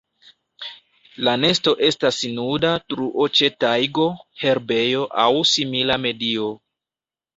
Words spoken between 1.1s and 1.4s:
La